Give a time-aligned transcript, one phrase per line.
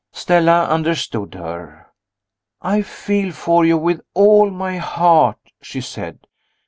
[0.11, 1.85] Stella understood her.
[2.59, 6.25] "I feel for you with all my heart," she said.